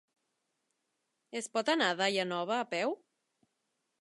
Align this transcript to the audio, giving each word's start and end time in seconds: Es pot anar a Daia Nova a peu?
Es 1.41 1.49
pot 1.57 1.71
anar 1.75 1.91
a 1.93 1.99
Daia 2.01 2.27
Nova 2.33 2.59
a 2.59 2.69
peu? 2.75 2.99